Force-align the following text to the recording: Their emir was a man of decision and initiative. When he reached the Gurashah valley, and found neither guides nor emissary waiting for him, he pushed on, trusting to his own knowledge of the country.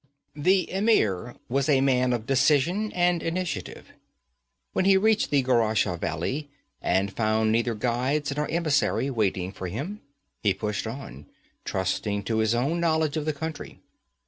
Their 0.35 0.65
emir 0.69 1.35
was 1.47 1.69
a 1.69 1.79
man 1.79 2.11
of 2.11 2.25
decision 2.25 2.91
and 2.93 3.21
initiative. 3.21 3.91
When 4.73 4.85
he 4.85 4.97
reached 4.97 5.29
the 5.29 5.43
Gurashah 5.43 5.99
valley, 5.99 6.49
and 6.81 7.15
found 7.15 7.51
neither 7.51 7.75
guides 7.75 8.35
nor 8.35 8.49
emissary 8.49 9.11
waiting 9.11 9.51
for 9.51 9.67
him, 9.67 10.01
he 10.41 10.55
pushed 10.55 10.87
on, 10.87 11.27
trusting 11.65 12.23
to 12.23 12.39
his 12.39 12.55
own 12.55 12.79
knowledge 12.79 13.15
of 13.15 13.25
the 13.25 13.31
country. 13.33 13.77